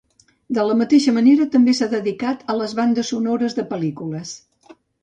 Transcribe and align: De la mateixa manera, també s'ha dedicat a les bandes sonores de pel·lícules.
De 0.57 0.63
la 0.69 0.77
mateixa 0.79 1.13
manera, 1.17 1.47
també 1.57 1.75
s'ha 1.81 1.89
dedicat 1.93 2.43
a 2.55 2.59
les 2.63 2.75
bandes 2.83 3.17
sonores 3.17 3.61
de 3.61 3.71
pel·lícules. 3.77 4.39